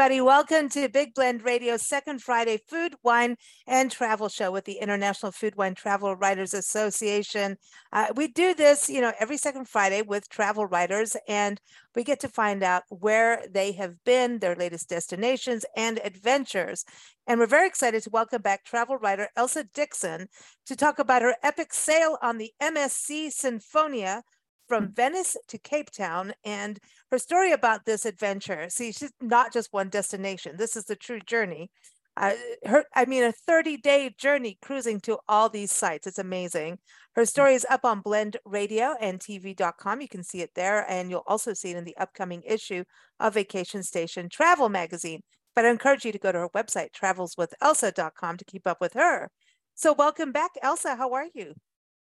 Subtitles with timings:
[0.00, 3.36] everybody, welcome to Big Blend Radio's second Friday food, wine,
[3.66, 7.58] and travel show with the International Food, Wine, Travel Writers Association.
[7.92, 11.60] Uh, we do this, you know, every second Friday with travel writers, and
[11.94, 16.86] we get to find out where they have been, their latest destinations, and adventures.
[17.26, 20.28] And we're very excited to welcome back travel writer Elsa Dixon
[20.64, 24.22] to talk about her epic sail on the MSC Sinfonia
[24.70, 24.94] from mm.
[24.94, 26.78] Venice to Cape Town and
[27.10, 28.68] her story about this adventure.
[28.68, 30.56] See, she's not just one destination.
[30.56, 31.72] This is the true journey.
[32.16, 36.06] Uh, her, I mean, a 30 day journey cruising to all these sites.
[36.06, 36.78] It's amazing.
[37.16, 37.28] Her mm.
[37.28, 40.00] story is up on Blend Radio and TV.com.
[40.00, 42.84] You can see it there, and you'll also see it in the upcoming issue
[43.18, 45.22] of Vacation Station Travel Magazine.
[45.56, 49.30] But I encourage you to go to her website, travelswithelsa.com, to keep up with her.
[49.74, 50.94] So, welcome back, Elsa.
[50.94, 51.54] How are you?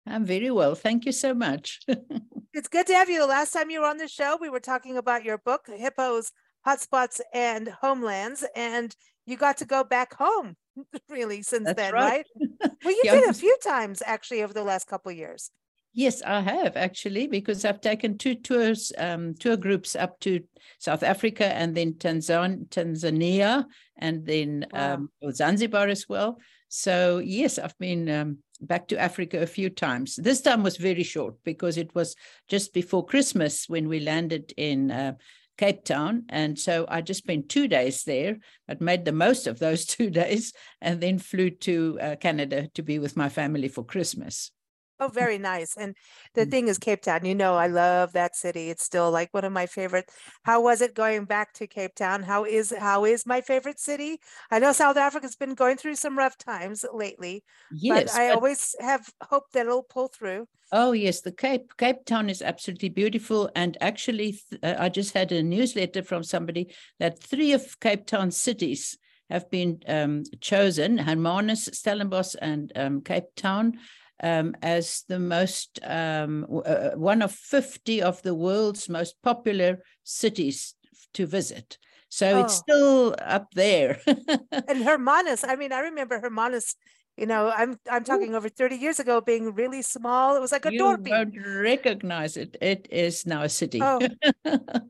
[0.09, 0.75] I'm very well.
[0.75, 1.79] Thank you so much.
[2.53, 3.19] it's good to have you.
[3.19, 6.31] The last time you were on the show, we were talking about your book, Hippos,
[6.65, 10.55] Hotspots, and Homelands, and you got to go back home
[11.09, 12.25] really since That's then, right?
[12.39, 12.71] right?
[12.83, 13.15] Well, you yeah.
[13.15, 15.51] did a few times actually over the last couple of years.
[15.93, 20.41] Yes, I have actually, because I've taken two tours, um, tour groups up to
[20.79, 23.65] South Africa and then Tanzan- Tanzania
[23.97, 24.93] and then wow.
[24.93, 26.37] um, Zanzibar as well.
[26.69, 30.15] So yes, I've been um, back to Africa a few times.
[30.15, 32.15] This time was very short because it was
[32.47, 35.13] just before Christmas when we landed in uh,
[35.57, 36.25] Cape Town.
[36.29, 40.09] And so I just spent two days there, but made the most of those two
[40.09, 44.51] days and then flew to uh, Canada to be with my family for Christmas.
[44.99, 45.77] Oh, very nice.
[45.77, 45.95] And
[46.33, 46.51] the mm.
[46.51, 48.69] thing is, Cape Town, you know, I love that city.
[48.69, 50.09] It's still like one of my favorite.
[50.43, 52.23] How was it going back to Cape Town?
[52.23, 54.19] How is how is my favorite city?
[54.49, 58.35] I know South Africa's been going through some rough times lately, yes, but I but...
[58.35, 60.47] always have hope that it'll pull through.
[60.71, 63.49] Oh yes, the Cape Cape Town is absolutely beautiful.
[63.55, 68.31] And actually, uh, I just had a newsletter from somebody that three of Cape Town
[68.31, 68.97] cities
[69.29, 73.77] have been um, chosen: Hermanus, Stellenbosch, and um, Cape Town
[74.21, 79.83] um, as the most um, uh, uh, one of 50 of the world's most popular
[80.03, 80.73] cities
[81.13, 81.77] to visit.
[82.09, 82.43] So oh.
[82.43, 83.99] it's still up there.
[84.07, 86.75] and Hermanus, I mean, I remember Hermanus
[87.17, 88.37] you know i'm i'm talking Ooh.
[88.37, 92.37] over 30 years ago being really small it was like a you door don't recognize
[92.37, 93.99] it it is now a city oh.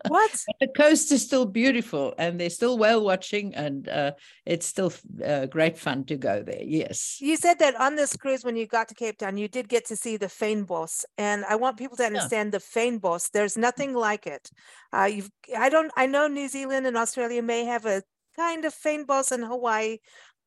[0.07, 4.11] what the coast is still beautiful and they're still whale watching and uh,
[4.45, 4.91] it's still
[5.25, 8.67] uh, great fun to go there yes you said that on this cruise when you
[8.67, 11.95] got to cape town you did get to see the fynbos and i want people
[11.95, 12.59] to understand yeah.
[12.59, 14.51] the fynbos there's nothing like it
[14.93, 18.03] uh, you've i don't i know new zealand and australia may have a
[18.37, 19.97] kind of fynbos in hawaii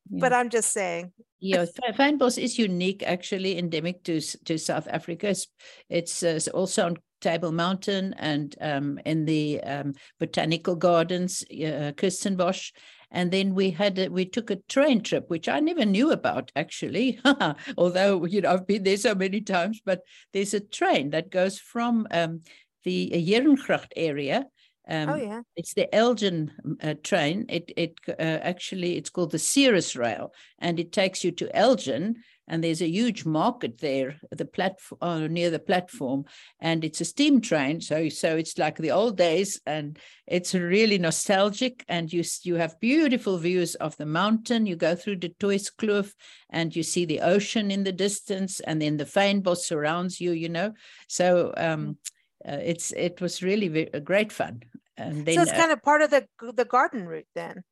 [0.09, 0.19] yeah.
[0.19, 1.11] but i'm just saying
[1.43, 5.29] yeah, fynbos is unique, actually, endemic to to South Africa.
[5.29, 5.47] It's,
[5.89, 12.71] it's uh, also on Table Mountain and um, in the um, botanical gardens, uh, Kirstenbosch.
[13.09, 16.51] And then we had a, we took a train trip, which I never knew about
[16.55, 17.19] actually,
[17.77, 19.81] although you know I've been there so many times.
[19.83, 20.01] But
[20.33, 22.41] there's a train that goes from um,
[22.83, 24.45] the Heerengracht area
[24.89, 27.45] um, oh yeah, it's the Elgin uh, train.
[27.49, 32.15] It it uh, actually it's called the Ceres Rail, and it takes you to Elgin,
[32.47, 36.25] and there's a huge market there, the platform uh, near the platform,
[36.59, 37.79] and it's a steam train.
[37.79, 41.85] So so it's like the old days, and it's really nostalgic.
[41.87, 44.65] And you you have beautiful views of the mountain.
[44.65, 46.11] You go through the Tuiskloof,
[46.49, 50.31] and you see the ocean in the distance, and then the fynbos surrounds you.
[50.31, 50.73] You know,
[51.07, 51.53] so.
[51.55, 51.95] Um, mm.
[52.51, 54.63] uh, it's it was really very, great fun.
[55.07, 57.63] And then, so it's uh, kind of part of the the garden route then.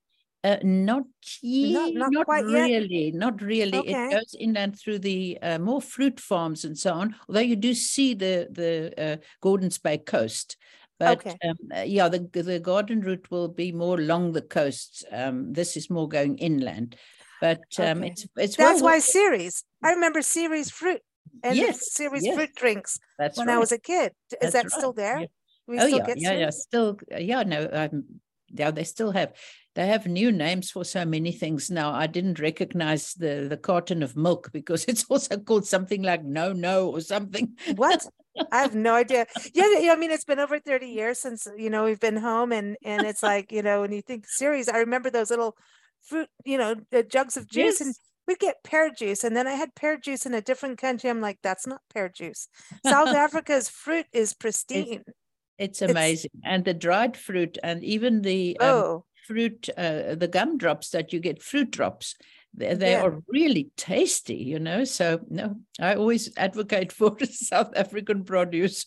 [0.42, 1.04] Uh, not,
[1.44, 3.14] not, not, not really, yet.
[3.14, 3.78] not really.
[3.78, 4.08] Okay.
[4.08, 7.16] It goes inland through the uh, more fruit farms and so on.
[7.28, 10.56] Although you do see the the uh, Gordons Bay coast,
[10.98, 11.38] but okay.
[11.46, 15.04] um, uh, yeah, the the garden route will be more along the coasts.
[15.12, 16.96] Um, this is more going inland,
[17.42, 18.08] but um, okay.
[18.08, 19.66] it's it's that's well, why Ceres.
[19.84, 21.02] I remember Ceres fruit
[21.44, 22.36] and yes, Ceres yes.
[22.36, 23.56] fruit drinks that's when right.
[23.56, 24.14] I was a kid.
[24.32, 24.72] Is that's that right.
[24.72, 25.28] still there?
[25.70, 26.50] We oh yeah, yeah, yeah.
[26.50, 27.44] Still, yeah.
[27.44, 28.04] No, um,
[28.50, 28.72] yeah.
[28.72, 29.34] They still have.
[29.76, 31.92] They have new names for so many things now.
[31.92, 36.54] I didn't recognize the the carton of milk because it's also called something like no
[36.54, 37.56] no or something.
[37.76, 38.06] What?
[38.52, 39.28] I have no idea.
[39.54, 42.52] Yeah, yeah, I mean, it's been over 30 years since you know we've been home,
[42.52, 45.56] and and it's like you know when you think Ceres, I remember those little
[46.02, 47.82] fruit, you know, the jugs of juice, yes.
[47.82, 47.96] and
[48.30, 49.24] we get pear juice.
[49.24, 51.10] And then I had pear juice in a different country.
[51.10, 52.48] I'm like, that's not pear juice.
[52.86, 55.04] South Africa's fruit is pristine.
[55.08, 55.19] It's,
[55.60, 56.32] it's amazing.
[56.34, 59.06] It's, and the dried fruit and even the um, oh.
[59.28, 62.16] fruit, uh, the gumdrops that you get, fruit drops,
[62.54, 63.04] they, they yeah.
[63.04, 64.84] are really tasty, you know.
[64.84, 68.86] So no, I always advocate for South African produce.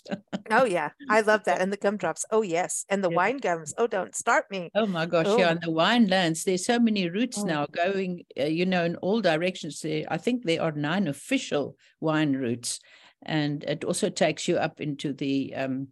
[0.50, 2.24] oh yeah, I love that, and the gumdrops.
[2.30, 3.16] Oh yes, and the yeah.
[3.16, 3.72] wine gums.
[3.78, 4.70] Oh, don't start me.
[4.74, 5.38] Oh my gosh, oh.
[5.38, 6.44] yeah, and the wine lands.
[6.44, 7.44] There's so many routes oh.
[7.44, 9.80] now going, uh, you know, in all directions.
[9.80, 12.80] There, I think there are nine official wine routes,
[13.22, 15.88] and it also takes you up into the um,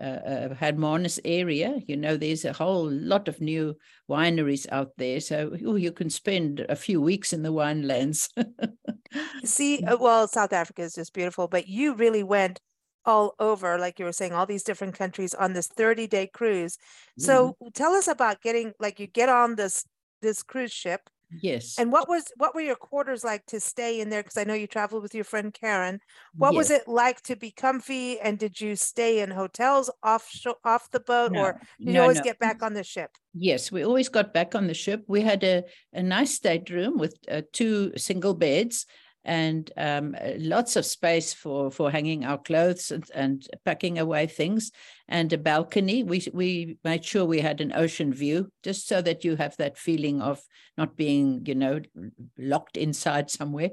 [0.00, 1.78] uh, uh, Hermanus area.
[1.86, 3.76] You know, there's a whole lot of new
[4.10, 5.20] wineries out there.
[5.20, 8.28] So oh, you can spend a few weeks in the winelands.
[9.44, 12.60] See, uh, well, South Africa is just beautiful, but you really went
[13.06, 16.78] all over, like you were saying, all these different countries on this 30 day cruise.
[17.18, 17.72] So mm.
[17.74, 19.84] tell us about getting, like, you get on this
[20.22, 21.02] this cruise ship
[21.40, 21.76] Yes.
[21.78, 24.22] And what was what were your quarters like to stay in there?
[24.22, 26.00] Because I know you traveled with your friend Karen.
[26.34, 26.56] What yes.
[26.56, 28.20] was it like to be comfy?
[28.20, 30.30] And did you stay in hotels off
[30.64, 32.24] off the boat, no, or did no, you always no.
[32.24, 33.10] get back on the ship?
[33.34, 35.04] Yes, we always got back on the ship.
[35.08, 38.86] We had a, a nice stateroom with uh, two single beds
[39.24, 44.70] and um, lots of space for for hanging our clothes and, and, packing away things
[45.08, 46.02] and a balcony.
[46.02, 49.76] We we made sure we had an ocean view just so that you have that
[49.76, 50.40] feeling of
[50.78, 51.80] not being you know
[52.38, 53.70] locked inside somewhere.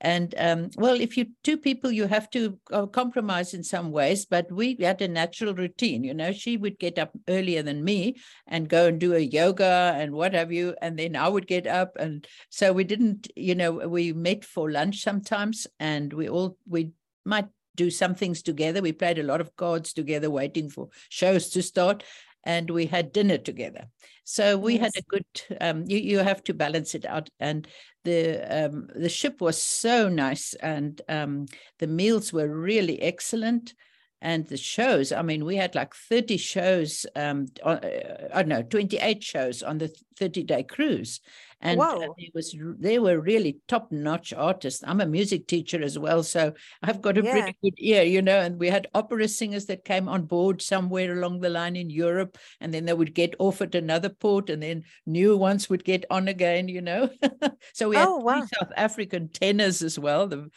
[0.00, 2.58] And um, well if you two people you have to
[2.92, 6.32] compromise in some ways but we had a natural routine you know.
[6.32, 8.16] She would get up earlier than me
[8.46, 11.66] and go and do a yoga and what have you and then i would get
[11.66, 11.96] up.
[11.98, 16.90] And so we didn't you know we met for lunch sometimes and we all we
[17.24, 21.48] might do some things together we played a lot of cards together waiting for shows
[21.50, 22.02] to start
[22.44, 23.88] and we had dinner together.
[24.24, 24.82] So we yes.
[24.82, 25.24] had a good.
[25.60, 27.66] Um, you you have to balance it out, and
[28.04, 31.46] the um, the ship was so nice, and um,
[31.78, 33.74] the meals were really excellent,
[34.22, 35.12] and the shows.
[35.12, 37.06] I mean, we had like thirty shows.
[37.16, 41.20] Um, on, uh, I don't know, twenty eight shows on the thirty day cruise,
[41.62, 44.82] and uh, it was they were really top notch artists.
[44.86, 46.52] I'm a music teacher as well, so
[46.82, 47.32] I've got a yeah.
[47.32, 48.38] pretty good ear, you know.
[48.40, 52.38] And we had opera singers that came on board somewhere along the line in Europe,
[52.60, 56.04] and then they would get off at another port, and then new ones would get
[56.10, 57.10] on again, you know.
[57.72, 58.46] so we had oh, wow.
[58.58, 60.26] South African tenors as well.
[60.26, 60.50] The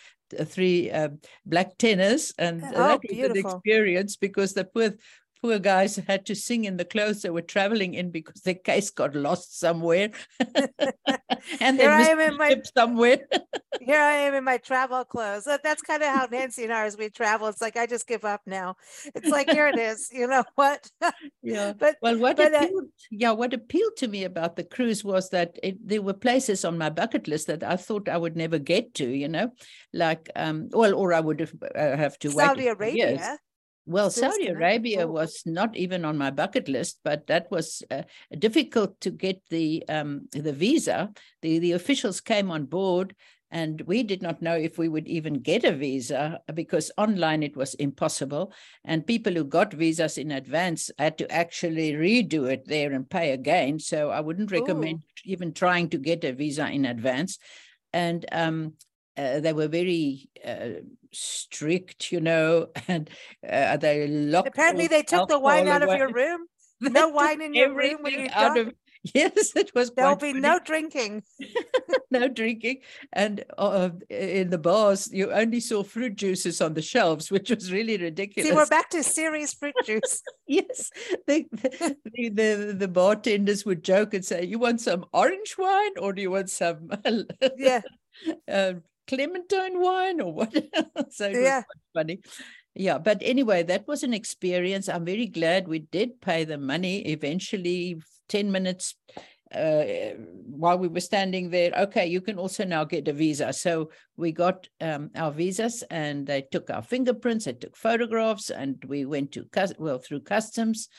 [0.45, 1.09] three uh,
[1.45, 3.51] black tenors, and oh, that was beautiful.
[3.51, 4.93] an experience because the poor
[5.43, 8.89] poor guys had to sing in the clothes they were traveling in because their case
[8.89, 10.09] got lost somewhere.
[11.59, 13.17] and am in my somewhere.
[13.81, 15.45] here I am in my travel clothes.
[15.45, 18.23] That's kind of how Nancy and I, as we travel, it's like I just give
[18.23, 18.75] up now.
[19.15, 20.09] It's like here it is.
[20.13, 20.89] You know what?
[21.43, 21.73] yeah.
[21.73, 25.03] But well, what but, uh, appealed, uh, yeah, what appealed to me about the cruise
[25.03, 28.37] was that it, there were places on my bucket list that I thought I would
[28.37, 29.05] never get to.
[29.05, 29.51] You know,
[29.91, 32.47] like um, well, or I would have, uh, have to Saudi wait.
[32.47, 33.09] Saudi Arabia.
[33.09, 33.39] Years.
[33.85, 38.03] Well, Saudi Arabia was not even on my bucket list, but that was uh,
[38.37, 41.11] difficult to get the um, the visa.
[41.41, 43.13] The the officials came on board,
[43.51, 47.57] and we did not know if we would even get a visa because online it
[47.57, 48.53] was impossible.
[48.85, 53.31] And people who got visas in advance had to actually redo it there and pay
[53.31, 53.79] again.
[53.79, 55.31] So I wouldn't recommend Ooh.
[55.31, 57.37] even trying to get a visa in advance.
[57.91, 58.73] And um,
[59.17, 63.09] uh, they were very uh, strict, you know, and
[63.47, 64.49] uh, they locked.
[64.49, 65.95] Apparently, they took the wine out away.
[65.95, 66.47] of your room.
[66.81, 68.71] No wine in your room when you out of.
[69.13, 69.91] Yes, it was.
[69.91, 70.39] There'll be funny.
[70.39, 71.23] no drinking.
[72.09, 77.29] no drinking, and uh, in the bars, you only saw fruit juices on the shelves,
[77.29, 78.49] which was really ridiculous.
[78.49, 80.21] See, we're back to Ceres fruit juice.
[80.47, 80.89] yes,
[81.27, 86.13] the, the, the the bartenders would joke and say, "You want some orange wine, or
[86.13, 86.89] do you want some?"
[87.57, 87.81] yeah.
[88.47, 88.75] Uh,
[89.07, 90.53] clementine wine or what?
[91.09, 91.63] so yeah.
[91.93, 92.19] funny.
[92.75, 94.89] Yeah, but anyway, that was an experience.
[94.89, 98.95] I'm very glad we did pay the money eventually, 10 minutes
[99.53, 99.83] uh,
[100.47, 101.71] while we were standing there.
[101.77, 103.53] Okay, you can also now get a visa.
[103.53, 108.83] So we got um, our visas and they took our fingerprints, they took photographs, and
[108.87, 109.45] we went to,
[109.77, 110.89] well, through customs.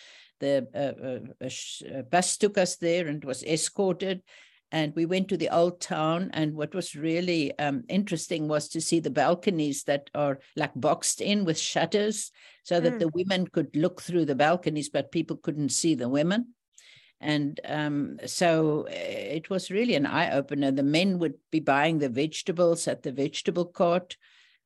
[0.40, 4.22] The uh, uh, bus took us there and was escorted
[4.72, 8.80] and we went to the old town and what was really um, interesting was to
[8.80, 12.32] see the balconies that are like boxed in with shutters
[12.64, 12.98] so that mm.
[12.98, 16.54] the women could look through the balconies but people couldn't see the women.
[17.20, 21.98] And um, so eh, it was really an eye opener the men would be buying
[21.98, 24.16] the vegetables at the vegetable cart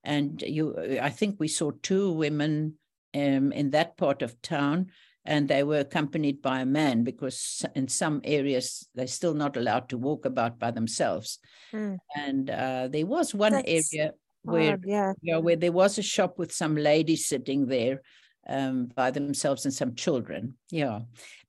[0.04, 2.74] and you i think we saw two women
[3.14, 4.90] um, in that part of town
[5.28, 9.90] and they were accompanied by a man because in some areas they're still not allowed
[9.90, 11.38] to walk about by themselves.
[11.70, 11.98] Mm.
[12.16, 15.12] And uh, there was one That's area where yeah.
[15.20, 18.00] you know, where there was a shop with some ladies sitting there
[18.48, 20.54] um, by themselves and some children.
[20.70, 21.00] Yeah,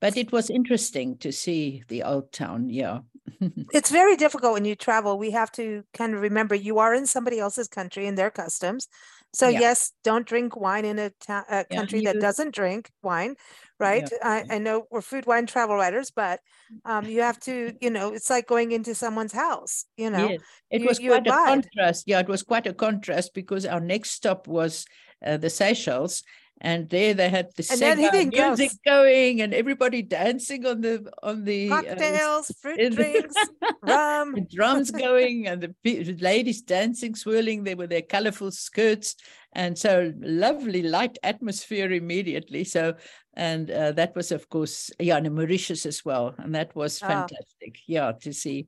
[0.01, 2.69] but it was interesting to see the old town.
[2.69, 2.99] Yeah,
[3.73, 5.17] It's very difficult when you travel.
[5.17, 8.87] We have to kind of remember you are in somebody else's country and their customs.
[9.33, 9.59] So Yeah.
[9.59, 13.35] yes, don't drink wine in a, ta- a Yeah, country that you- doesn't drink wine,
[13.79, 14.09] right?
[14.23, 16.39] I, I know we're food wine travel writers, but
[16.85, 20.29] um, you have to, you know, it's like going into someone's house, you know.
[20.29, 22.03] Yes, it you- was quite a contrast.
[22.07, 24.85] Yeah, it was quite a contrast because our next stop was
[25.25, 26.23] uh, the Seychelles,
[26.61, 28.79] and there they had the And Sega anything music goes.
[28.85, 33.35] going and everybody dancing on the on the uh, Cocktails, fruit in the- drinks,
[33.83, 34.33] rum.
[34.35, 39.15] the drums going and the ladies dancing, swirling there with their colorful skirts.
[39.53, 42.63] And so lovely light atmosphere immediately.
[42.65, 42.93] So,
[43.33, 46.35] and uh, that was, of course, yeah, and Mauritius as well.
[46.37, 47.07] And that was Ah.
[47.07, 47.79] fantastic.
[47.87, 48.67] Yeah, to see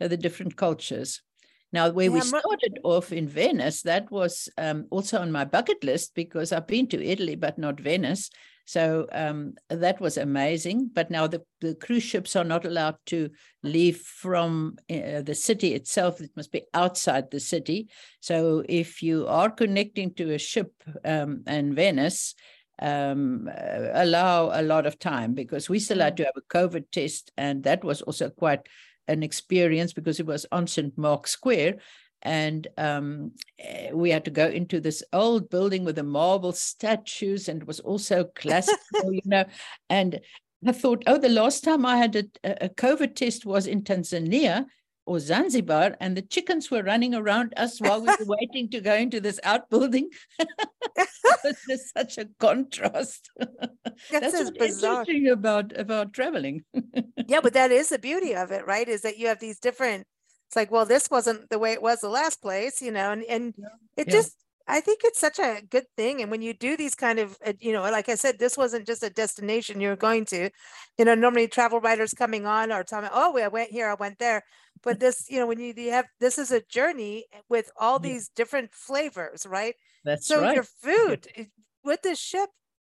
[0.00, 1.22] uh, the different cultures.
[1.72, 5.44] Now, where we Yeah, Mar- started off in Venice, that was um, also on my
[5.44, 8.30] bucket list because I've been to Italy, but not Venice.
[8.64, 10.90] So um, that was amazing.
[10.92, 13.30] But now the, the cruise ships are not allowed to
[13.62, 16.20] leave from uh, the city itself.
[16.20, 17.88] It must be outside the city.
[18.20, 20.72] So if you are connecting to a ship
[21.04, 22.34] um, in Venice,
[22.80, 26.90] um, uh, allow a lot of time because we still had to have a COVID
[26.92, 27.32] test.
[27.36, 28.60] And that was also quite
[29.08, 30.96] an experience because it was on St.
[30.96, 31.76] Mark's Square.
[32.22, 37.48] And um, eh, we had to go into this old building with the marble statues,
[37.48, 38.78] and it was also classical,
[39.12, 39.44] you know.
[39.88, 40.20] And
[40.66, 44.66] I thought, oh, the last time I had a, a COVID test was in Tanzania
[45.08, 48.94] or Zanzibar, and the chickens were running around us while we were waiting to go
[48.94, 50.10] into this outbuilding.
[50.38, 51.08] it
[51.44, 53.30] was just such a contrast.
[53.38, 53.54] That's,
[54.10, 55.00] That's is what's bizarre.
[55.00, 56.62] interesting about about traveling.
[57.26, 58.86] yeah, but that is the beauty of it, right?
[58.88, 60.06] Is that you have these different.
[60.48, 63.24] It's like, well, this wasn't the way it was the last place, you know, and
[63.24, 63.66] and Yeah.
[63.96, 64.12] it Yeah.
[64.12, 64.36] just.
[64.68, 67.54] I think it's such a good thing, and when you do these kind of, uh,
[67.58, 70.50] you know, like I said, this wasn't just a destination you're going to.
[70.98, 74.18] You know, normally travel writers coming on are telling, "Oh, I went here, I went
[74.18, 74.44] there,"
[74.82, 78.28] but this, you know, when you, you have this is a journey with all these
[78.28, 79.74] different flavors, right?
[80.04, 80.52] That's so right.
[80.52, 81.50] your food i-
[81.84, 82.50] with the ship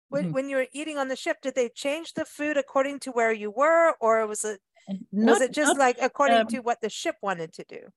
[0.09, 0.31] when, Mhm.
[0.31, 3.33] when you were eating on the ship did they change the food according to where
[3.33, 6.81] you were or was it And was it just not, like according um, to what
[6.81, 7.89] the ship wanted to do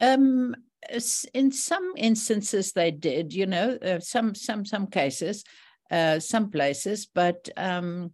[0.00, 0.54] Um,
[1.32, 5.44] in some instances they did, you know, uh, some some some cases,
[5.90, 8.12] uh, some places, but um,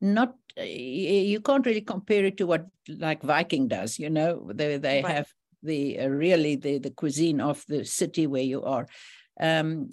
[0.00, 0.34] not.
[0.56, 3.98] You can't really compare it to what like Viking does.
[3.98, 5.16] You know, they they Right.
[5.16, 5.28] have
[5.62, 8.86] the uh, really the the cuisine of the city where you are.
[9.40, 9.90] Um,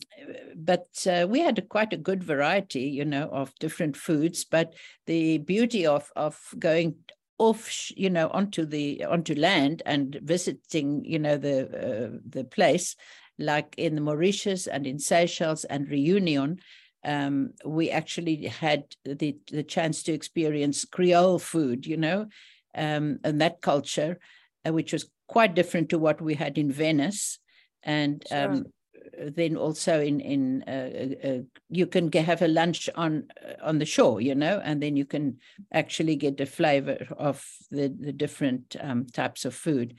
[0.55, 4.43] but uh, we had a, quite a good variety, you know, of different foods.
[4.43, 4.73] But
[5.05, 6.95] the beauty of of going
[7.39, 12.95] off you know onto the onto land and visiting you know the uh, the place
[13.39, 16.59] like in the Mauritius and in Seychelles and Reunion
[17.05, 22.27] um, we actually had the the chance to experience Creole food you know
[22.75, 24.19] um, and that culture
[24.67, 27.39] uh, which was quite different to what we had in Venice
[27.83, 28.51] and Sure.
[28.51, 28.65] um,
[29.17, 30.71] then also in in uh,
[31.25, 34.81] uh, uh, you can have a lunch on uh, on the shore you know and
[34.81, 35.37] then you can
[35.73, 39.95] actually get the flavor of the the different um, types of food.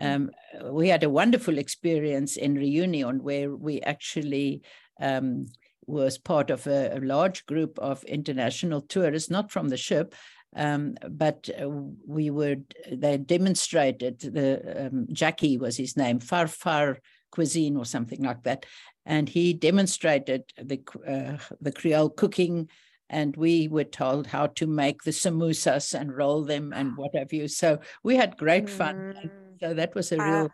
[0.00, 0.30] Um,
[0.70, 4.62] we had a wonderful experience in reunion where we actually
[5.00, 5.46] um,
[5.86, 10.14] was part of a, a large group of international tourists not from the ship
[10.56, 12.56] um, but uh, we were
[12.90, 16.96] they demonstrated the um, Jackie was his name Farfar
[17.30, 18.66] cuisine or something like that.
[19.06, 22.68] And he demonstrated the uh, the Creole cooking
[23.10, 27.32] and we were told how to make the samosas and roll them and what have
[27.32, 27.48] you.
[27.48, 29.14] So we had great fun.
[29.16, 30.48] Mm, so that was a real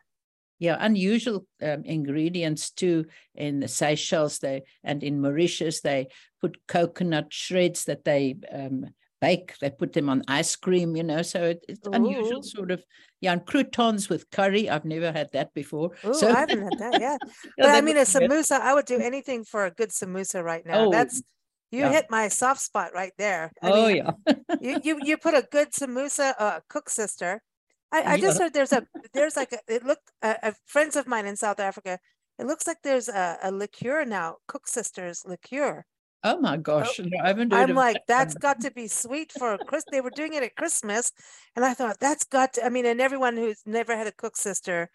[0.59, 3.05] yeah unusual um, ingredients too
[3.35, 4.39] in the Seychelles.
[4.39, 6.09] They and in Mauritius they
[6.41, 8.87] put coconut shreds that they um,
[9.21, 12.83] bake they put them on ice cream you know so it, it's unusual sort of
[13.21, 16.79] yeah and croutons with curry I've never had that before Ooh, so I haven't had
[16.79, 17.19] that yeah,
[17.59, 20.87] But I mean, a samosa, I would do anything for a good samosa right now.
[20.87, 21.23] Oh, That's
[21.71, 21.93] you yeah.
[21.93, 23.53] hit my soft spot right there.
[23.63, 24.11] I oh mean, yeah
[24.61, 27.39] you you you put a good samosa, uh, koeksister.
[27.93, 28.45] I, I just Yeah.
[28.45, 28.83] heard there's a
[29.15, 31.99] there's like a, it looked uh, uh, friends of mine in South Africa.
[32.39, 35.85] It looks like there's a, a liqueur now, koeksisters liqueur.
[36.25, 39.59] Oh my gosh no, I haven't I'm like, that that's got to be sweet for
[39.67, 39.85] Chris.
[39.91, 41.13] They were doing it at Christmas,
[41.55, 42.67] and I thought that's got to.
[42.67, 44.89] I mean, and everyone who's never had a koeksister,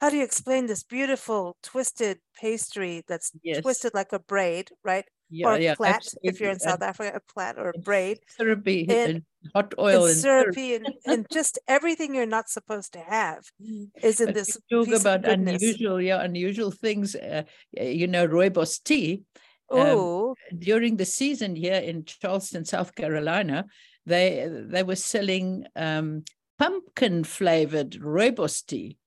[0.00, 3.62] how do you explain this beautiful twisted pastry that's Yes.
[3.62, 5.04] twisted like a braid, right?
[5.32, 8.20] yeah, or yeah, plait if you're in South Africa, a plait or a braid.
[8.28, 9.22] Syrupy and,
[9.54, 13.44] hot oil and, and syrupy and, and, just everything you're not supposed to have
[14.02, 14.58] is in but this.
[14.70, 17.16] Talk about unusual, yeah, unusual things.
[17.16, 19.22] Uh, you know, rooibos tea.
[19.70, 23.66] Um, during the season here in Charleston, South Carolina,
[24.06, 26.24] they they were selling um,
[26.58, 28.98] pumpkin flavored rooibos tea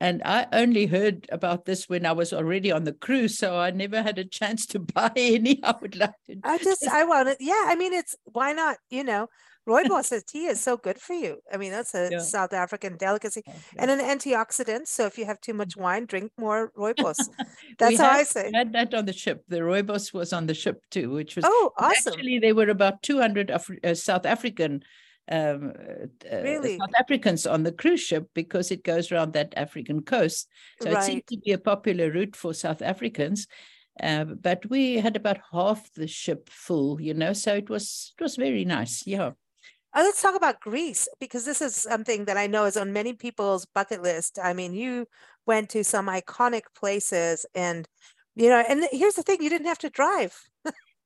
[0.00, 3.70] and I only heard about this when I was already on the cruise, so I
[3.70, 5.62] never had a chance to buy any.
[5.62, 6.40] I would like to.
[6.42, 7.36] I just, I want it.
[7.38, 8.78] Yeah, I mean, it's why not?
[8.88, 9.28] You know,
[9.70, 11.38] rooibos tea is so good for you.
[11.52, 12.18] I mean, that's a yeah.
[12.18, 13.58] South African delicacy okay.
[13.78, 14.86] and an antioxidant.
[14.86, 17.18] So if you have too much wine, drink more rooibos.
[17.78, 18.50] That's how had, I say.
[18.52, 19.44] Had that on the ship.
[19.48, 22.12] The rooibos was on the ship too, which was oh awesome.
[22.12, 24.82] Actually, there were about two hundred Af- uh, South African
[25.30, 25.72] um,
[26.30, 26.78] uh, really?
[26.78, 30.48] South Africans on the cruise ship because it goes around that African coast.
[30.82, 31.02] So right.
[31.02, 33.46] it seemed to be a popular route for South Africans.
[34.02, 38.22] Uh, but we had about half the ship full, you know, so it was it
[38.22, 39.06] was very nice.
[39.06, 39.32] Yeah.
[39.92, 43.12] Uh, let's talk about Greece because this is something that I know is on many
[43.12, 44.38] people's bucket list.
[44.42, 45.06] I mean, you
[45.46, 47.88] went to some iconic places, and
[48.36, 50.38] you know, and here's the thing: you didn't have to drive.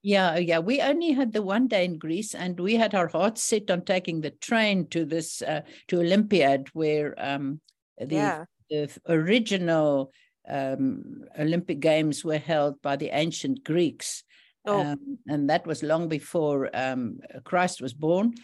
[0.06, 0.58] Yeah, yeah.
[0.58, 3.86] We only had the one day in Greece, and we had our hearts set on
[3.86, 7.58] taking the train to this uh, to Olympiad, where um,
[7.96, 8.44] the, yeah.
[8.68, 10.12] the original
[10.46, 14.24] um, Olympic Games were held by the ancient Greeks,
[14.66, 14.78] oh.
[14.78, 18.34] um, and that was long before um, Christ was born.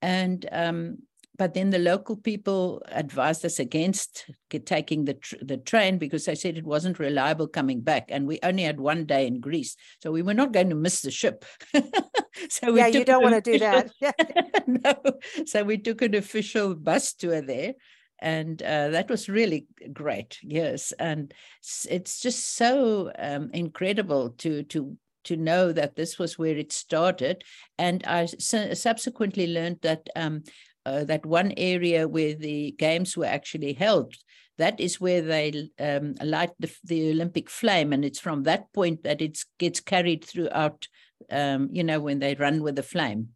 [0.00, 0.98] And um,
[1.38, 4.28] but then the local people advised us against
[4.64, 8.40] taking the tr- the train because they said it wasn't reliable coming back, and we
[8.42, 11.44] only had one day in Greece, so we were not going to miss the ship.
[12.50, 13.90] so yeah, you don't want to do that.
[14.66, 14.94] no,
[15.46, 17.74] so we took an official bus tour there,
[18.18, 20.40] and uh, that was really great.
[20.42, 21.32] Yes, and
[21.88, 27.44] it's just so um, incredible to to to know that this was where it started.
[27.78, 30.42] And I su- subsequently learned that um,
[30.84, 34.14] uh, that one area where the games were actually held
[34.58, 39.04] that is where they um, light the, the, Olympic flame, and it's from that point
[39.04, 40.86] that it gets carried throughout.
[41.30, 43.30] Um, you know, when they run with the flame.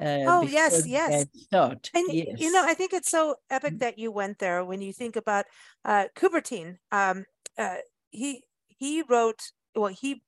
[0.00, 1.26] Uh, oh yes, yes.
[1.34, 1.90] Start.
[1.94, 2.38] And yes.
[2.38, 3.78] you know, I think it's so epic mm.
[3.80, 4.64] that you went there.
[4.64, 5.46] When you think about
[5.84, 7.24] uh, Coubertin, um,
[7.58, 7.76] uh,
[8.10, 9.40] he he wrote.
[9.74, 10.22] Well, he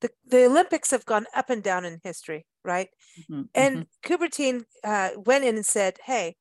[0.00, 2.88] the the Olympics have gone up and down in history, right?
[3.30, 4.64] Mm-hmm, and mm-hmm.
[4.84, 6.36] Uh, went in and said, "Hey,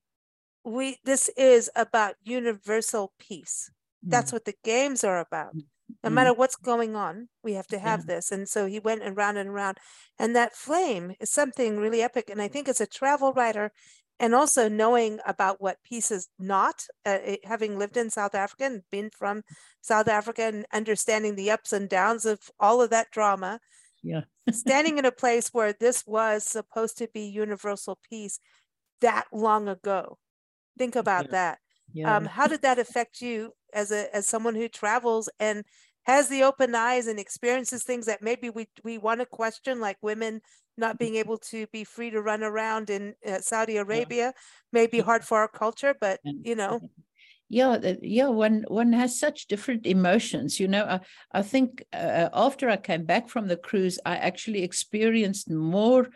[0.63, 3.69] we this is about universal peace.
[4.03, 4.11] Mm-hmm.
[4.11, 5.55] That's what the games are about.
[5.55, 5.61] No
[6.09, 6.13] mm-hmm.
[6.13, 8.15] matter what's going on, we have to have yeah.
[8.15, 9.77] this." And so he went around and around,
[10.19, 12.29] and that flame is something really epic.
[12.29, 13.71] And I think as a travel writer,
[14.19, 18.81] and also knowing about what peace is not, uh, having lived in South Africa and
[18.91, 19.43] been from
[19.81, 23.59] South Africa and understanding the ups and downs of all of that drama,
[24.03, 28.39] yeah standing in a place where this was supposed to be universal peace
[29.01, 30.17] that long ago
[30.77, 31.31] think about yeah.
[31.31, 31.59] that
[31.93, 32.15] yeah.
[32.15, 35.63] Um, how did that affect you as a as someone who travels and
[36.05, 39.97] has the open eyes and experiences things that maybe we we want to question like
[40.01, 40.41] women
[40.77, 44.31] not being able to be free to run around in uh, Saudi Arabia yeah.
[44.73, 46.79] may be hard for our culture but you know.
[47.49, 50.99] yeah yeah one one has such different emotions you know i,
[51.31, 56.09] I think uh, after i came back from the cruise i actually experienced more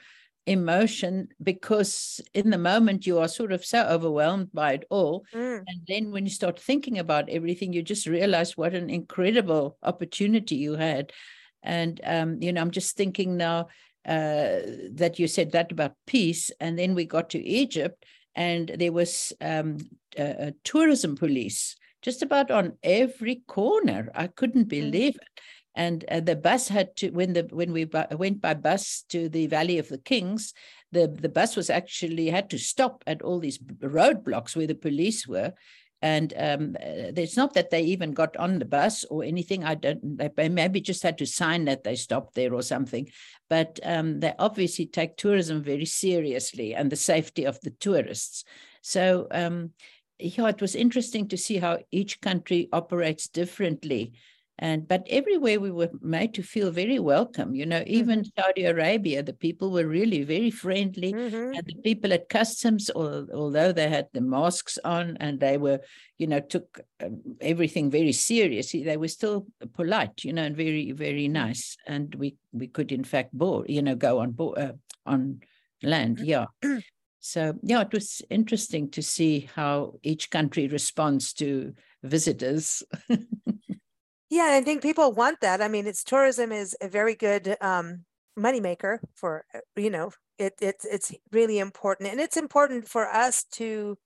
[0.49, 5.63] emotion because in the moment you are sort of so overwhelmed by it all mm.
[5.67, 10.55] and then when you start thinking about everything you just realize what an incredible opportunity
[10.55, 11.13] you had
[11.61, 13.67] and um, you know i'm just thinking now
[14.07, 14.57] uh,
[14.91, 19.31] that you said that about peace and then we got to egypt and there was
[19.41, 19.77] um,
[20.17, 24.09] a, a tourism police just about on every corner.
[24.15, 24.69] I couldn't mm.
[24.69, 25.41] believe it.
[25.75, 29.29] And uh, the bus had to when the when we bu- went by bus to
[29.29, 30.53] the Valley of the Kings,
[30.91, 35.27] the the bus was actually had to stop at all these roadblocks where the police
[35.27, 35.53] were,
[36.01, 39.63] and um, uh, it's not that they even got on the bus or anything.
[39.63, 40.17] I don't.
[40.35, 43.09] They maybe just had to sign that they stopped there or something.
[43.49, 48.43] But um, they obviously take tourism very seriously and the safety of the tourists.
[48.81, 49.71] So um,
[50.19, 54.13] yeah, it was interesting to see how each country operates differently
[54.59, 58.41] and but everywhere we were made to feel very welcome you know even mm-hmm.
[58.41, 61.53] saudi arabia the people were really very friendly mm-hmm.
[61.55, 65.79] and the people at customs although they had the masks on and they were
[66.17, 70.91] you know took um, everything very seriously they were still polite you know and very
[70.91, 71.33] very mm-hmm.
[71.33, 74.73] nice and we we could in fact board you know go on board uh,
[75.05, 75.39] on
[75.83, 76.27] land mm-hmm.
[76.27, 76.79] yeah
[77.21, 82.83] so yeah it was interesting to see how each country responds to visitors
[84.29, 85.61] Yeah, I think people want that.
[85.61, 88.05] I mean, it's tourism is a very good um,
[88.37, 93.43] moneymaker for uh, you know it, it's it's really important and it's important for us
[93.43, 93.97] to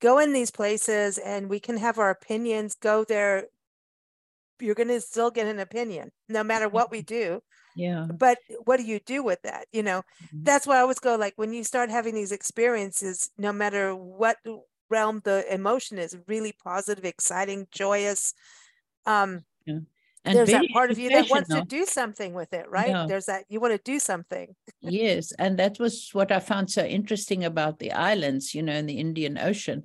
[0.00, 3.48] go in these places and we can have our opinions go there
[4.60, 7.40] you're going to still get an opinion no matter what we do
[7.74, 10.46] yeah but what do you do with that you know Mhm.
[10.46, 14.38] that's why i always go like when you start having these experiences no matter what
[14.90, 18.34] realm the emotion is really positive exciting joyous
[19.06, 22.88] um and there's that part of you that wants to do something with it right?
[22.90, 23.06] Yeah.
[23.08, 24.54] there's that you want to do something.
[24.80, 28.86] Yes and that was what i found so interesting about the islands you know in
[28.86, 29.82] the indian ocean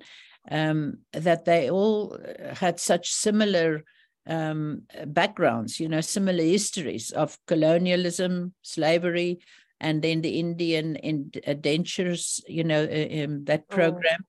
[0.50, 3.82] um, that they all uh, had such similar
[4.26, 9.38] um, backgrounds you know similar histories of colonialism slavery
[9.80, 13.74] and then the indian indentures you know uh, um, that Oh.
[13.74, 14.20] program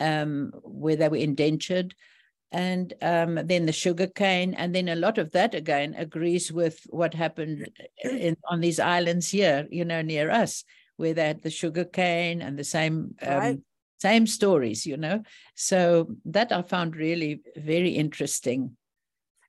[0.00, 1.94] um, where they were indentured
[2.50, 6.80] and um, then the sugar cane, and then a lot of that again agrees with
[6.90, 7.68] what happened
[8.02, 10.64] in, on these islands here, you know, near us,
[10.96, 13.58] where they had the sugar cane and the same um, Right.
[14.00, 15.22] same stories, you know.
[15.54, 18.76] So that I found really very interesting.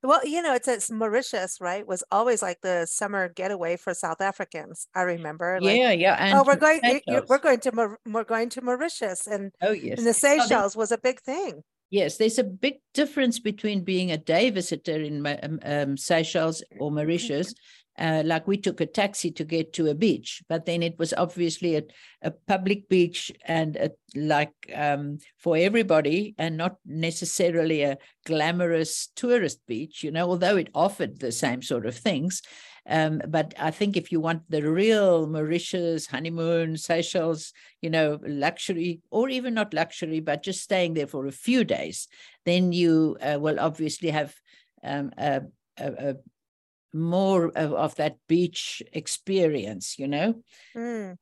[0.03, 4.21] well you know it's, it's mauritius right was always like the summer getaway for south
[4.21, 6.81] africans i remember like, yeah, yeah, and oh we're going
[7.27, 10.91] we're going to we're going to mauritius and, Oh yes, and the Oh, seychelles was
[10.91, 15.59] a big thing Yes, there's a big difference between being a day visitor in um,
[15.63, 17.53] um, Seychelles or Mauritius.
[17.97, 21.13] Uh, like we took a taxi to get to a beach, but then it was
[21.17, 21.83] obviously a,
[22.21, 29.59] a public beach and a, like um, for everybody, and not necessarily a glamorous tourist
[29.67, 30.01] beach.
[30.01, 32.41] You know, although it offered the same sort of things.
[32.89, 39.01] Um, but I think if you want the real Mauritius honeymoon, Seychelles, you know, luxury,
[39.11, 42.07] or even not luxury, but just staying there for a few days,
[42.45, 44.33] then you uh, will obviously have
[44.83, 45.41] um, a,
[45.77, 46.15] a, a
[46.91, 50.41] more of, of that beach experience, you know.
[50.75, 51.17] Mm.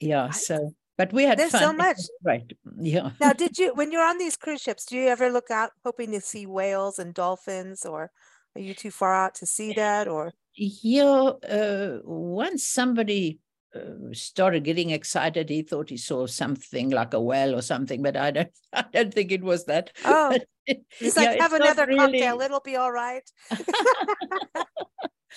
[0.00, 0.30] Yeah.
[0.30, 1.60] So, but we had There's fun.
[1.60, 1.98] so much.
[2.24, 2.50] Right.
[2.78, 3.10] Yeah.
[3.20, 6.12] now did you when you're on these cruise ships do you ever look out hoping
[6.12, 8.10] to see whales and dolphins or
[8.56, 11.32] are you too far out to see that or Yeah.
[11.48, 13.40] Uh, once somebody
[13.74, 18.16] uh, started getting excited, he thought he saw something like a whale or something, but
[18.16, 18.50] I don't.
[18.72, 19.90] I don't think it was that.
[20.04, 20.36] Oh,
[20.66, 23.22] But it's yeah, have not another cocktail it'll be all right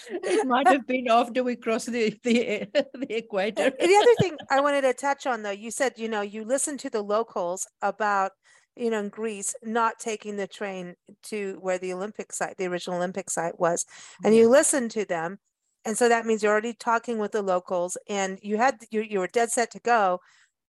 [0.10, 3.72] it might have been after we crossed the the, the equator.
[3.72, 6.80] The other thing I wanted to touch on though, you said, you know, you listened
[6.82, 8.32] to the locals about,
[8.78, 12.98] you know, in Greece not taking the train to where the Olympic site, the original
[12.98, 13.86] Olympic site was,
[14.24, 15.40] and you listen to them.
[15.86, 19.20] And so that means you're already talking with the locals and you had you you
[19.20, 20.20] were dead set to go.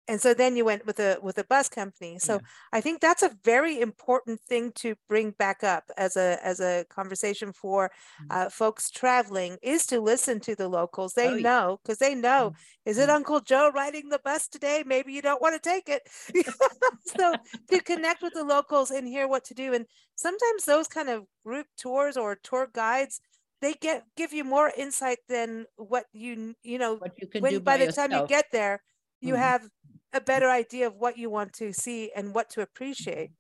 [0.08, 2.18] And so then you went with a with a bus company.
[2.18, 2.40] So Yeah.
[2.72, 6.86] I think that's a very important thing to bring back up as a as a
[6.88, 7.90] conversation for
[8.22, 8.30] Mm.
[8.30, 11.12] uh, folks traveling is to listen to the locals.
[11.12, 12.52] They Oh, know because they know
[12.86, 13.16] is it Mm.
[13.16, 14.82] Uncle Joe riding the bus today?
[14.86, 16.02] Maybe you don't want to take it.
[17.18, 17.36] so
[17.70, 19.74] to connect with the locals and hear what to do.
[19.74, 23.20] And sometimes those kind of group tours or tour guides,
[23.60, 27.52] they get give you more insight than what you you know What you can when
[27.52, 28.82] do by, by, the time you get there,
[29.20, 29.38] you Mhm.
[29.38, 29.68] have
[30.12, 33.30] a better idea of what you want to see and what to appreciate.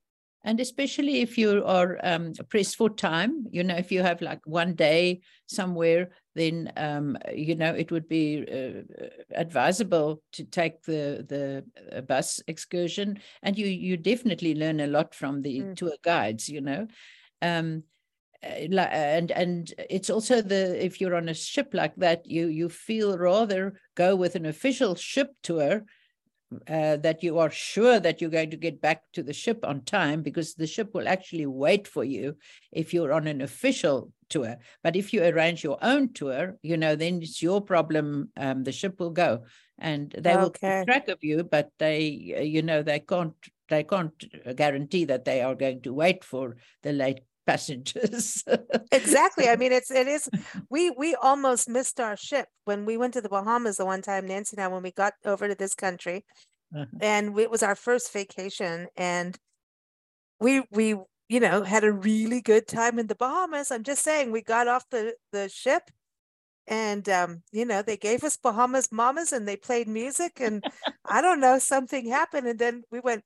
[0.44, 4.40] and especially if you are um, pressed for time you know if you have like
[4.46, 8.82] one day somewhere then um, you know it would be uh,
[9.34, 11.64] advisable to take the the
[11.96, 15.74] uh, bus excursion and you you definitely learn a lot from the Mm.
[15.76, 16.86] tour guides you know
[17.42, 17.82] um,
[18.44, 22.68] uh, and and it's also the if you're on a ship like that you you
[22.68, 25.82] feel rather go with an official ship tour
[26.68, 29.82] uh, that you are sure that you're going to get back to the ship on
[29.82, 32.36] time because the ship will actually wait for you
[32.72, 34.56] if you're on an official tour.
[34.82, 38.30] But if you arrange your own tour, you know, then it's your problem.
[38.36, 39.44] Um, the ship will go
[39.78, 43.34] and they will keep track of you, but they, uh, you know, they can't
[43.68, 48.44] they can't guarantee that they are going to wait for the late passengers.
[48.92, 50.28] exactly i mean it's it is
[50.70, 54.26] we we almost missed our ship when we went to the bahamas the one time
[54.26, 56.24] nancy and i when we got over to this country
[56.74, 56.84] Uh-huh.
[57.00, 59.38] and it was our first vacation and
[60.40, 60.94] we we
[61.28, 64.68] you know had a really good time in the bahamas i'm just saying we got
[64.68, 65.90] off the the ship
[66.66, 70.64] and um you know they gave us bahamas mamas and they played music and
[71.08, 73.24] i don't know something happened and then we went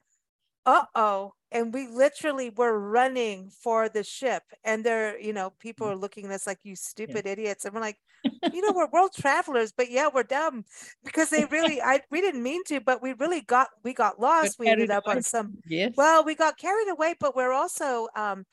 [0.67, 5.97] uh-oh and we literally were running for the ship and there you know people are
[5.97, 7.99] looking at us like you stupid idiots and we're like
[8.53, 10.65] you know we're world travelers but yeah we're dumb
[11.05, 14.59] because they really i we didn't mean to but we really got we got lost
[14.59, 15.93] we ended up on some yes.
[15.97, 18.45] well we got carried away but we're also um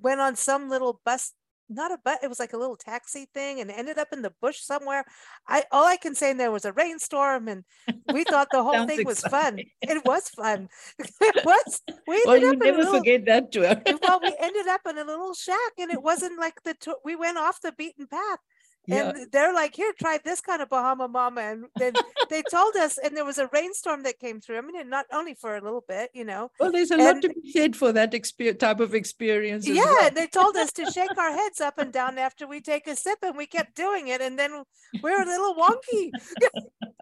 [0.00, 1.32] went on some little bus
[1.68, 4.32] not a but it was like a little taxi thing and ended up in the
[4.40, 5.04] bush somewhere.
[5.46, 7.64] I all i can say there was a rainstorm and
[8.12, 9.58] we thought the whole thing was fun.
[9.82, 10.68] it was fun.
[11.20, 14.98] It was we well you never little, forget that too well we ended up in
[14.98, 18.38] a little shack and it wasn't like the we went off the beaten path
[18.88, 19.10] yeah.
[19.10, 21.92] and they're like here try this kind of bahama mama and then
[22.30, 25.34] they told us and there was a rainstorm that came through i mean not only
[25.34, 27.92] for a little bit you know well there's a and, lot to be said for
[27.92, 30.10] that exper- type of experience yeah well.
[30.10, 33.18] they told us to shake our heads up and down after we take a sip
[33.22, 34.64] and we kept doing it and then
[35.02, 36.10] we're a little wonky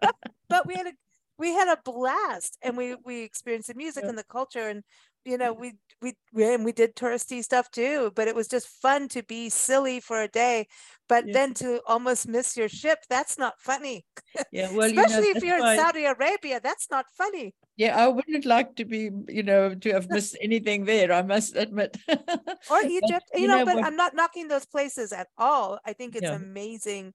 [0.49, 0.91] but we had a
[1.39, 4.09] we had a blast and we we experienced the music yeah.
[4.09, 4.83] and the culture and
[5.27, 6.13] you know we we
[6.43, 10.21] and we did touristy stuff too but it was just fun to be silly for
[10.21, 10.67] a day
[11.09, 11.33] but yeah.
[11.33, 14.05] then to almost miss your ship that's not funny.
[14.51, 15.73] Yeah well especially you know, if you're why...
[15.73, 17.53] in saudi arabia that's not funny.
[17.75, 21.55] Yeah i wouldn't like to be you know to have missed anything there i must
[21.55, 21.97] admit.
[22.07, 23.85] Or egypt but, you, you know, know, but what...
[23.85, 25.79] i'm not knocking those places at all.
[25.85, 26.35] I think it's yeah.
[26.35, 27.13] amazing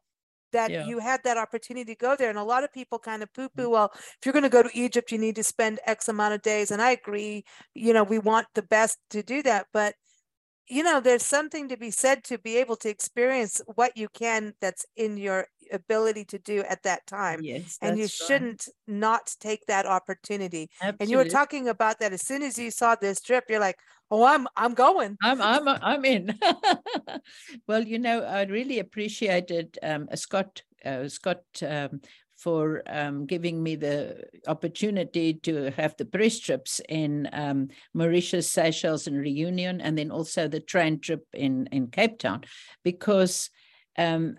[0.52, 0.86] that yeah.
[0.86, 2.30] you had that opportunity to go there.
[2.30, 3.70] And a lot of people kind of poo poo, mm.
[3.70, 6.42] well, if you're going to go to Egypt, you need to spend X amount of
[6.42, 6.70] days.
[6.70, 9.66] And I agree, you know, we want the best to do that.
[9.72, 9.94] But,
[10.68, 14.54] you know, there's something to be said to be able to experience what you can
[14.60, 17.40] that's in your ability to do at that time.
[17.42, 18.10] Yes, and you right.
[18.10, 20.68] shouldn't not take that opportunity.
[20.80, 20.96] Absolutely.
[21.00, 23.78] And you were talking about that as soon as you saw this trip, you're like,
[24.12, 25.16] oh, I'm I'm going.
[25.22, 26.38] I'm I'm I'm in.
[27.66, 32.00] well, you know, I really appreciated um, Scott uh, Scott um,
[32.36, 39.06] for um, giving me the opportunity to have the press trips in um, Mauritius, Seychelles,
[39.06, 42.44] and Reunion, and then also the train trip in in Cape Town,
[42.84, 43.50] because
[43.96, 44.36] um,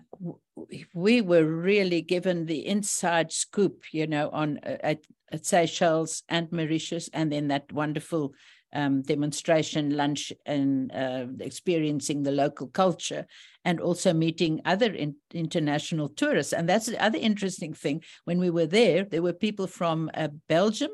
[0.94, 4.98] we were really given the inside scoop, you know, on uh, at,
[5.32, 8.34] at Seychelles and Mauritius, and then that wonderful
[8.74, 13.26] um, demonstration lunch and uh, experiencing the local culture
[13.64, 16.52] and also meeting other in, international tourists.
[16.52, 18.02] And that's the other interesting thing.
[18.24, 20.90] When we were there, there were people from uh, Belgium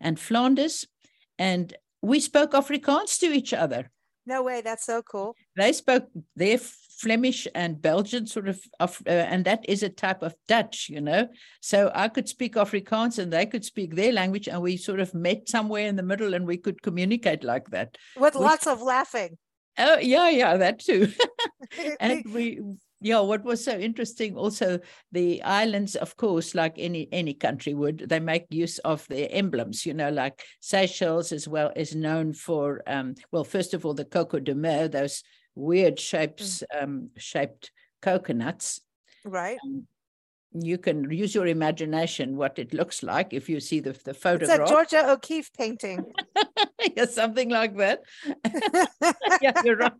[0.00, 0.86] and Flanders,
[1.38, 3.90] and we spoke Afrikaans to each other.
[4.26, 5.34] No way, that's so cool.
[5.56, 10.34] They spoke their Flemish and Belgian sort of, uh, and that is a type of
[10.46, 11.28] Dutch, you know.
[11.60, 15.12] So I could speak Afrikaans and they could speak their language, and we sort of
[15.12, 17.98] met somewhere in the middle and we could communicate like that.
[18.16, 19.38] With lots of laughing.
[19.78, 21.12] Oh, yeah, yeah, that too.
[22.00, 22.60] and we,
[23.02, 24.78] yeah, what was so interesting also
[25.10, 29.84] the islands, of course, like any any country would, they make use of their emblems.
[29.84, 34.04] You know, like Seychelles as well is known for um, well, first of all, the
[34.04, 35.22] coco de mer, those
[35.54, 36.82] weird shapes, mm.
[36.82, 38.80] um, shaped coconuts.
[39.24, 39.58] Right.
[39.64, 39.86] Um,
[40.54, 44.60] you can use your imagination what it looks like if you see the, the photograph.
[44.60, 46.04] It's a Georgia O'Keeffe painting.
[46.96, 48.02] yeah, something like that.
[49.42, 49.92] yeah, you're right.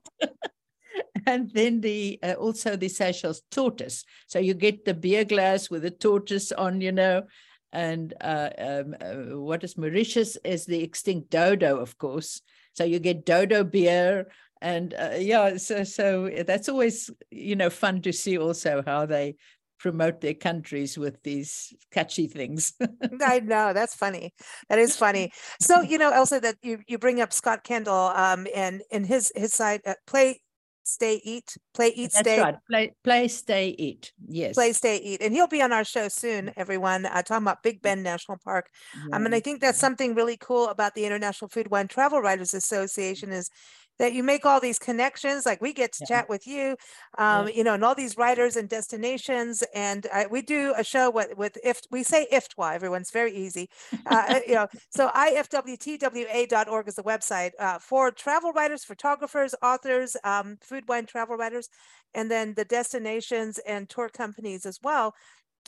[1.27, 4.05] and then the uh, also the Seychelles tortoise.
[4.27, 7.25] So you get the beer glass with the tortoise on, you know,
[7.73, 12.43] and uh, um, uh, what is Mauritius is the extinct dodo, of course.
[12.75, 14.27] So you get dodo beer
[14.63, 19.35] and uh, yeah so so that's always you know fun to see also how they
[19.79, 22.73] promote their countries with these catchy things
[23.27, 24.33] i know that's funny
[24.69, 28.47] that is funny so you know also that you, you bring up scott kendall um
[28.55, 30.41] and in his his side uh, play
[30.85, 32.41] stay eat play eat That's stay.
[32.41, 32.57] right.
[32.69, 34.13] play play stay eat.
[34.29, 34.55] Yes.
[34.55, 35.23] Play stay eat.
[35.23, 37.07] And he'll be on our show soon everyone.
[37.07, 38.71] Uh, talking about big bend national park.
[39.09, 39.17] Yeah.
[39.17, 42.55] um, and i think that's something really cool about the international food wine travel writers
[42.55, 43.51] association is
[43.99, 46.17] that you make all these connections like we get to yeah.
[46.17, 46.77] chat with you
[47.19, 47.55] um, yeah.
[47.55, 51.37] you know and all these writers and destinations and I, we do a show with,
[51.37, 53.69] with if we say IFTWA everyone's very easy
[54.07, 60.59] uh, you know so ifwtwa.org is the website uh, for travel writers photographers authors um,
[60.61, 61.69] food wine travel writers
[62.15, 65.15] and then the destinations and tour companies as well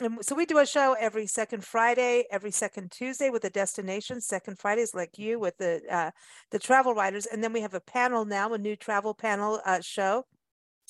[0.01, 4.19] and so we do a show every second Friday, every second Tuesday with a destination.
[4.19, 6.11] Second Fridays, like you, with the uh,
[6.51, 9.79] the travel writers, and then we have a panel now, a new travel panel uh,
[9.81, 10.25] show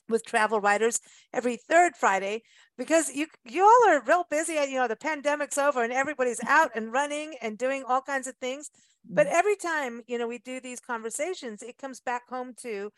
[0.09, 0.99] with travel writers
[1.33, 2.43] every third Friday
[2.77, 4.53] because you you all are real busy.
[4.53, 8.35] You know, the pandemic's over and everybody's out and running and doing all kinds of
[8.37, 8.69] things.
[9.07, 9.35] But mm-hmm.
[9.35, 12.91] every time you know we do these conversations, it comes back home to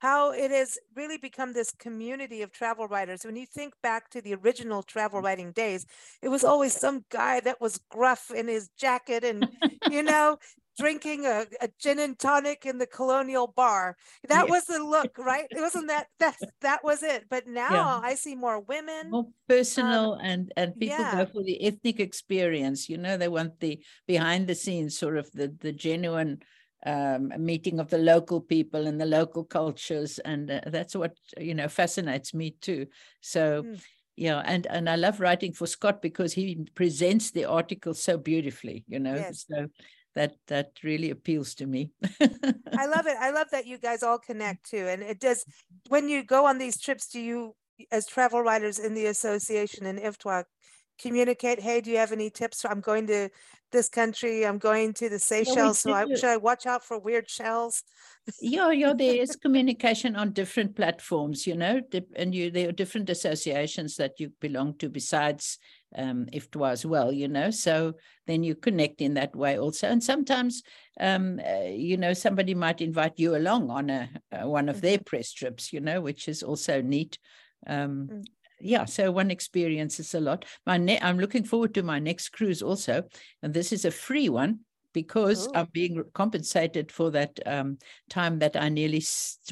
[0.00, 3.24] how it has really become this community of travel writers.
[3.24, 5.86] When you think back to the original travel writing days,
[6.22, 9.48] it was always some guy that was gruff in his jacket and,
[9.90, 10.38] you know,
[10.78, 13.96] drinking a, a, gin and tonic in the colonial bar.
[14.28, 14.50] That yeah.
[14.50, 15.46] was the look, right?
[15.50, 17.26] It wasn't that that that was it.
[17.28, 18.00] But now yeah.
[18.02, 19.10] I see more women.
[19.10, 21.24] More personal um, and and people yeah.
[21.24, 22.88] go for the ethnic experience.
[22.88, 26.40] You know, they want the behind the scenes sort of the the genuine
[26.86, 31.16] um, a meeting of the local people and the local cultures, and uh, that's what
[31.38, 32.86] you know fascinates me too.
[33.20, 33.62] So.
[33.62, 33.80] Mm.
[34.16, 38.84] Yeah, and and I love writing for Scott because he presents the article so beautifully,
[38.86, 39.14] you know.
[39.14, 39.46] Yes.
[39.48, 39.68] So
[40.14, 41.92] that that really appeals to me.
[42.20, 43.16] I love it.
[43.18, 44.88] I love that you guys all connect too.
[44.88, 45.44] And it does
[45.88, 47.54] when you go on these trips, do you
[47.90, 50.44] as travel writers in the association in IFTWA
[51.00, 52.64] communicate, hey, do you have any tips?
[52.64, 53.30] I'm going to
[53.72, 57.30] this country, I'm going to the Seychelles, so I, should I watch out for weird
[57.30, 57.84] shells?
[58.40, 61.80] yeah, yeah, there is communication on different platforms, you know,
[62.16, 65.58] and you there are different associations that you belong to besides
[65.96, 67.50] um, IFTWA as well, you know.
[67.50, 67.94] So
[68.26, 69.88] then you connect in that way also.
[69.88, 70.62] And sometimes,
[70.98, 74.98] um, uh, you know, somebody might invite you along on a, uh, one of their
[74.98, 75.04] mm-hmm.
[75.04, 77.18] press trips, you know, which is also neat.
[77.66, 78.24] Um, mm
[78.60, 80.44] yeah, so one experiences a lot.
[80.66, 83.04] My ne- I'm looking forward to my next cruise also,
[83.42, 84.60] and this is a free one
[84.92, 85.52] because Ooh.
[85.54, 89.02] I'm being compensated for that um, time that I nearly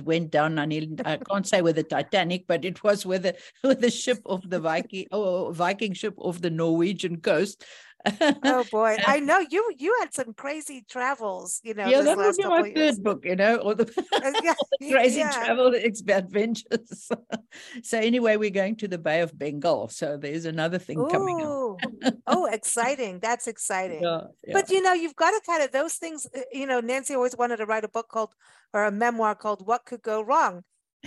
[0.03, 0.59] went down.
[0.59, 3.90] I nearly I can't say with the Titanic, but it was with the with the
[3.90, 7.64] ship of the Viking or Viking ship off the Norwegian coast
[8.07, 11.87] oh boy, I know you you had some crazy travels, you know.
[11.87, 15.33] Yeah, that was my third book, you know, or the, uh, yeah, the crazy yeah.
[15.33, 17.09] travel adventures.
[17.83, 21.09] so anyway, we're going to the Bay of Bengal, so there's another thing Ooh.
[21.09, 22.15] coming up.
[22.27, 23.19] oh, exciting!
[23.21, 24.03] That's exciting.
[24.03, 24.55] Yeah, yeah.
[24.55, 26.27] But you know, you've got to kind of those things.
[26.35, 28.35] Uh, you know, Nancy always wanted to write a book called
[28.73, 30.63] or a memoir called "What Could Go Wrong."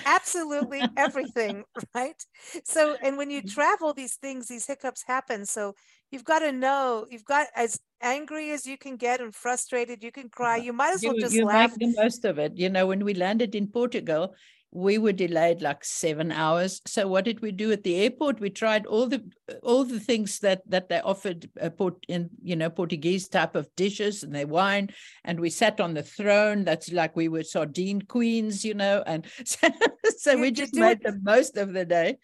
[0.06, 2.24] absolutely everything right
[2.64, 3.54] so and when you mm.
[3.54, 5.76] travel these things these hiccups happen so
[6.12, 10.12] you've got to know you've got as angry as you can get and frustrated you
[10.12, 12.54] can cry you might as well you, just you laugh make the most of it
[12.56, 14.34] you know when we landed in portugal
[14.74, 16.82] we were delayed like seven hours.
[16.86, 18.40] So what did we do at the airport?
[18.40, 19.22] We tried all the
[19.64, 23.70] all the things that that they offered uh, port in you know Portuguese type of
[23.76, 24.90] dishes and their wine,
[25.26, 26.64] and we sat on the throne.
[26.64, 29.70] That's like we were sardine queens, you know, and so,
[30.18, 32.18] so we just made the most of the day.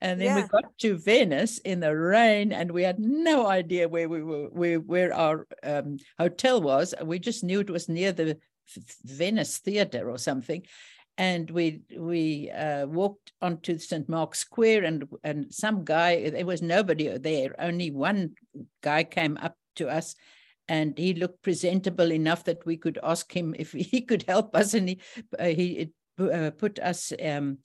[0.00, 0.42] And then yeah.
[0.42, 4.48] we got to Venice in the rain, and we had no idea where we were,
[4.48, 6.94] where, where our um, hotel was.
[7.02, 8.38] We just knew it was near the
[9.04, 10.62] Venice Theater or something
[11.20, 16.62] and we we uh, walked onto St Mark's Square, and and some guy there was
[16.62, 17.54] nobody there.
[17.58, 18.36] Only one
[18.82, 20.16] guy came up to us,
[20.66, 24.72] and he looked presentable enough that we could ask him if he could help us,
[24.72, 25.00] and he
[25.38, 27.58] uh, he uh, put us um,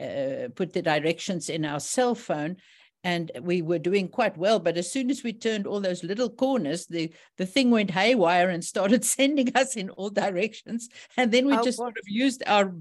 [0.00, 2.56] uh, put the directions in our cell phone,
[3.04, 4.60] and we were doing quite well.
[4.60, 8.48] But as soon as we turned all those little corners, the, the thing went haywire
[8.48, 10.88] and started sending us in all directions.
[11.16, 12.74] And then we oh, just sort of used our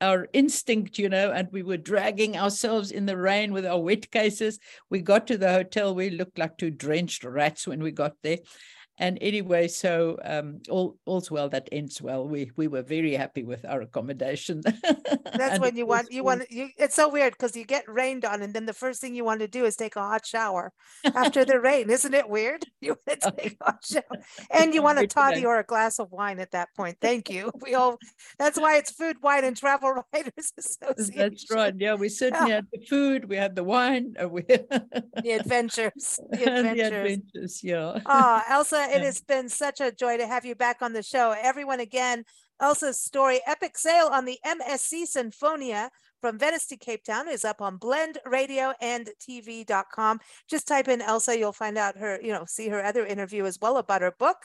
[0.00, 4.10] our instinct, you know, and we were dragging ourselves in the rain with our wet
[4.10, 4.58] cases.
[4.90, 5.94] We got to the hotel.
[5.94, 8.38] We looked like two drenched rats when we got there
[8.98, 12.28] and anyway, so um, all all's well that ends well.
[12.28, 14.62] We we were very happy with our accommodation.
[15.34, 16.68] That's when you want you want you.
[16.78, 19.40] It's so weird because you get rained on, and then the first thing you want
[19.40, 20.72] to do is take a hot shower
[21.12, 21.90] after the rain.
[21.90, 22.64] Isn't it weird?
[22.84, 24.02] You want to take a hot shower,
[24.50, 26.98] and you want a toddy or a glass of wine at that point.
[27.00, 27.50] Thank you.
[27.62, 27.96] We all.
[28.38, 31.14] That's why it's Food, Wine, and Travel Writers Association.
[31.16, 31.74] That's right.
[31.78, 32.56] Yeah, we certainly yeah.
[32.56, 33.24] had the food.
[33.26, 34.14] We had the wine.
[34.22, 36.20] Uh, we the adventures.
[36.30, 36.76] The adventures.
[36.76, 37.64] the adventures.
[37.64, 38.00] Yeah.
[38.04, 41.34] Oh, Elsa it has been such a joy to have you back on the show.
[41.40, 42.24] Everyone, again,
[42.60, 45.88] Elsa's story, Epic Sail on the MSC Sinfonia
[46.20, 50.20] from Venice to Cape Town is up on Blend Radio and TV.com.
[50.48, 53.58] Just type in Elsa, you'll find out her, you know, see her other interview as
[53.60, 54.38] well about her book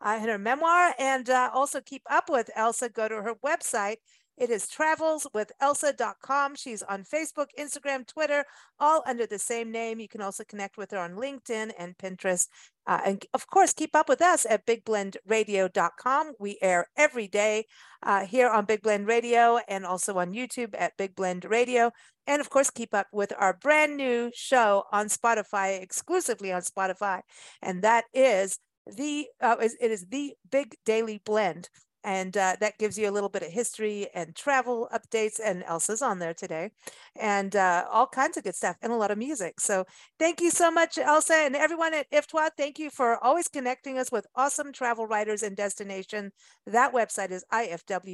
[0.00, 0.94] uh, and her memoir.
[0.98, 2.88] And uh, also keep up with Elsa.
[2.88, 3.96] Go to her website,
[4.36, 6.56] it is travelswithelsa.com.
[6.56, 8.44] She's on Facebook, Instagram, Twitter,
[8.78, 9.98] all under the same name.
[9.98, 12.48] You can also connect with her on LinkedIn and Pinterest.
[12.86, 16.32] Uh, and of course, keep up with us at bigblendradio.com.
[16.38, 17.66] We air every day
[18.02, 21.90] uh, here on Big Blend Radio and also on YouTube at Big Blend Radio.
[22.26, 27.22] And of course, keep up with our brand new show on Spotify, exclusively on Spotify.
[27.62, 31.68] And that is the uh, it is the Big Daily Blend
[32.06, 35.40] and uh, that gives you a little bit of history and travel updates.
[35.44, 36.70] And Elsa's on there today,
[37.16, 39.60] and uh, all kinds of good stuff and a lot of music.
[39.60, 39.84] So
[40.18, 42.50] thank you so much, Elsa, and everyone at IFTWA.
[42.56, 46.30] Thank you for always connecting us with awesome travel writers and destination.
[46.66, 48.10] That website is ifwtwa.org.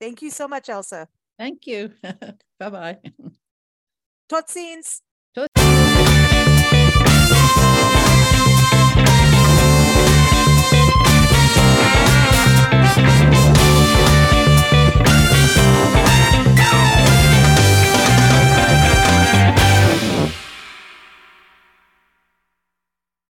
[0.00, 1.08] Thank you so much, Elsa.
[1.38, 1.90] Thank you.
[2.60, 2.98] bye bye.
[4.28, 5.00] Tot ziens.